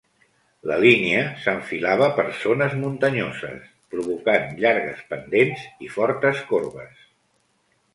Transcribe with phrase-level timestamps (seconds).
[0.69, 7.11] La línia s'enfilava per zones muntanyoses, provocant llargues pendents i fortes corbes.